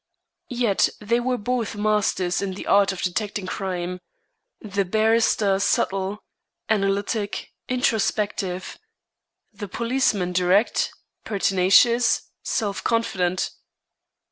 [0.49, 3.99] Yet they were both masters in the art of detecting crime
[4.59, 6.23] the barrister subtle,
[6.67, 8.79] analytic, introspective;
[9.53, 10.91] the policeman direct,
[11.23, 13.51] pertinacious, self confident.